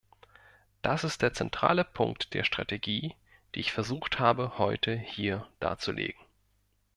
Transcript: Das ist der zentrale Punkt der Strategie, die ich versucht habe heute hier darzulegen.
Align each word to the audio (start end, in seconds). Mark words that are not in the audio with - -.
Das 0.81 1.03
ist 1.03 1.21
der 1.21 1.31
zentrale 1.31 1.83
Punkt 1.83 2.33
der 2.33 2.43
Strategie, 2.43 3.13
die 3.53 3.59
ich 3.59 3.71
versucht 3.71 4.17
habe 4.17 4.57
heute 4.57 4.95
hier 4.97 5.47
darzulegen. 5.59 6.19